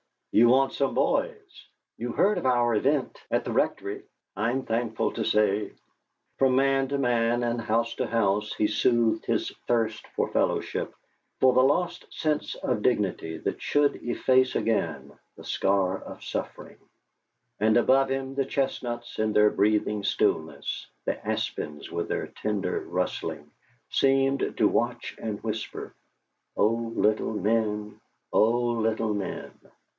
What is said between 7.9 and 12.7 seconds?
to house he soothed his thirst for fellowship, for the lost sense